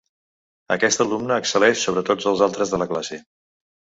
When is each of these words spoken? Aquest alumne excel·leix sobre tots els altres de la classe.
Aquest 0.75 1.03
alumne 1.03 1.37
excel·leix 1.41 1.83
sobre 1.87 2.03
tots 2.09 2.29
els 2.31 2.43
altres 2.47 2.75
de 2.75 2.79
la 2.83 2.87
classe. 2.95 3.21